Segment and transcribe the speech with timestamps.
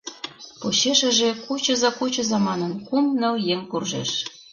[0.59, 4.11] Почешыже, «кучыза, кучыза!» манын, кум-ныл еҥ куржеш.